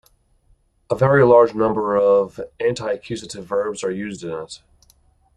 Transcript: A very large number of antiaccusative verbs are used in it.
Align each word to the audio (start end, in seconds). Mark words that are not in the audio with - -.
A 0.89 0.95
very 0.95 1.23
large 1.23 1.53
number 1.53 1.95
of 1.95 2.39
antiaccusative 2.59 3.43
verbs 3.43 3.83
are 3.83 3.91
used 3.91 4.23
in 4.23 4.31
it. 4.31 4.59